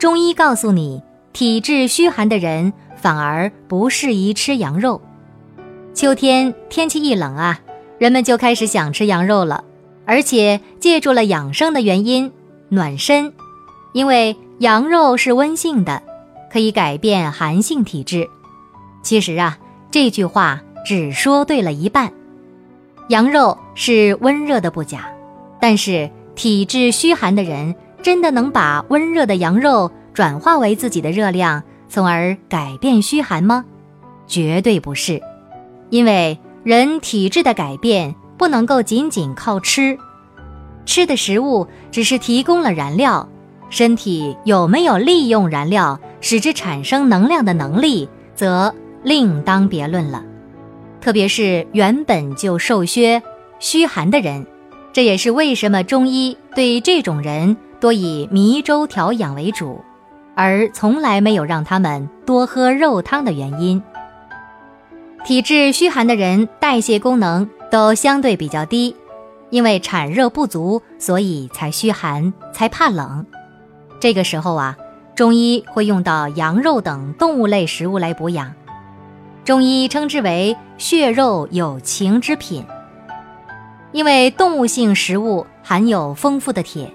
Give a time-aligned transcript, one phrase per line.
[0.00, 1.02] 中医告诉你，
[1.34, 4.98] 体质虚寒的人反而不适宜吃羊肉。
[5.92, 7.60] 秋天天气一冷啊，
[7.98, 9.62] 人们就开始想吃羊肉了，
[10.06, 12.32] 而且借助了养生的原因
[12.70, 13.30] 暖身，
[13.92, 16.02] 因为羊肉是温性的，
[16.50, 18.26] 可以改变寒性体质。
[19.02, 19.58] 其实啊，
[19.90, 22.10] 这句话只说对了一半，
[23.10, 25.10] 羊肉是温热的不假，
[25.60, 26.10] 但是。
[26.36, 33.64] 体质虚寒的人，真的能把温热的羊肉转化为自己的热量，从而改变虚寒吗？
[34.26, 35.20] 绝对不是，
[35.90, 39.98] 因为人体质的改变不能够仅仅靠吃，
[40.86, 43.28] 吃的食物只是提供了燃料，
[43.70, 50.24] 身体有没有利用燃料使之产生能量的能力，则另当别论了。
[51.00, 53.22] 特别是原本就瘦削、
[53.58, 54.46] 虚寒的人。
[54.92, 59.80] 这也是为什么中医对这种人多以迷粥调养为主，
[60.40, 63.82] 而从来没有让他们多喝肉汤的原因。
[65.22, 68.96] 体质虚寒的人代谢功能都相对比较低，
[69.50, 73.26] 因为产热不足，所以才虚寒，才怕冷。
[74.00, 74.78] 这个时候啊，
[75.14, 78.50] 中医会用到羊肉等动物类食物来补养，
[79.44, 82.64] 中医称之为血肉有情之品。
[83.92, 86.90] 因为动物性食物含有丰富的铁，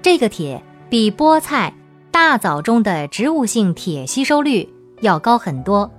[0.00, 1.74] 这个铁比菠菜、
[2.14, 5.90] 大枣中的植物性铁吸收率要高很多。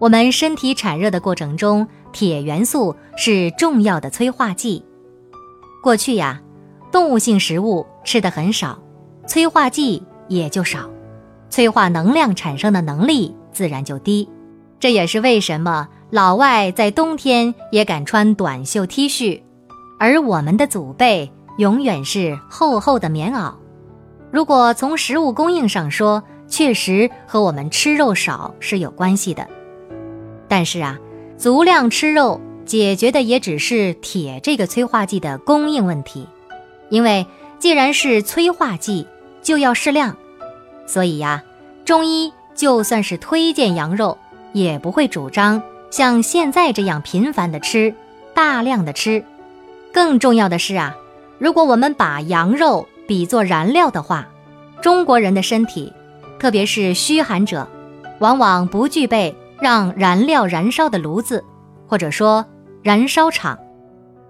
[0.00, 4.84] 我们身体产热的过程中，铁元素是重要的催化剂。
[5.84, 6.42] 过去呀，
[6.90, 8.76] 动物性食物吃的很少，
[9.24, 10.90] 催化剂也就少，
[11.48, 14.28] 催化能量产生的能力自然就低。
[14.80, 19.40] 这也是为什么老外在冬天也敢穿短袖 T 恤。
[20.00, 23.54] 而我们的祖辈永远是厚厚的棉袄。
[24.30, 29.46] 如果从食物供应上说，确实和我们吃肉少是有关系的。
[30.48, 30.98] 但是啊，
[31.36, 36.28] 足量吃肉解决的也只是铁这个催化剂的供应问题。
[36.88, 37.26] 因为
[37.58, 39.06] 既然是催化剂，
[39.42, 40.16] 就要适量。
[40.86, 41.42] 所以呀，
[41.84, 44.18] 中医就算是推荐羊肉，
[44.52, 47.94] 也不会主张像现在这样频繁的吃，
[48.34, 49.24] 大量的吃。
[49.92, 50.96] 更重要的是啊，
[51.38, 54.28] 如果我们把羊肉比作燃料的话，
[54.80, 55.92] 中国人的身体，
[56.38, 57.66] 特别是虚寒者，
[58.20, 61.44] 往往不具备让燃料燃烧的炉子，
[61.88, 62.46] 或者说
[62.84, 63.58] 燃烧场。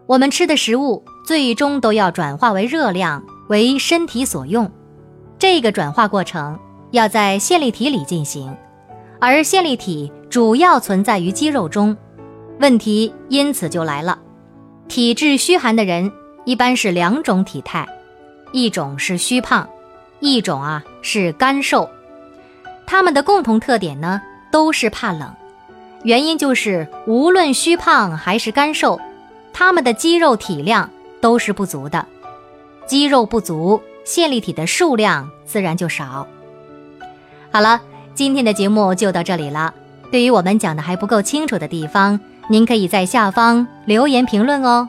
[0.06, 4.72] 我们吃的食物最终都要转化为热量，为身体所用。
[5.38, 6.58] 这个转化过程
[6.90, 8.56] 要在线粒体里进行，
[9.20, 11.94] 而线粒体主要存在于肌肉中，
[12.60, 14.18] 问题因此就来了。
[14.88, 16.10] 体质虚寒的人
[16.46, 17.86] 一般是两种体态，
[18.52, 19.68] 一种是虚胖，
[20.20, 21.88] 一种啊是干瘦。
[22.86, 25.32] 他们的共同特点呢都是怕冷，
[26.02, 29.00] 原因就是无论虚胖还是干瘦，
[29.52, 30.90] 他们的肌肉体量
[31.20, 32.04] 都是不足的，
[32.86, 36.26] 肌肉不足，线粒体的数量自然就少。
[37.52, 37.80] 好了，
[38.14, 39.72] 今天的节目就到这里了。
[40.10, 42.18] 对于我们讲的还不够清楚的地方。
[42.48, 44.88] 您可以在下方留言评论哦。